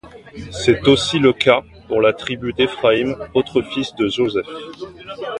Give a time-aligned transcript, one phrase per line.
[0.49, 4.47] C'est aussi le cas pour la tribu d'Éphraïm, autre fils de Joseph.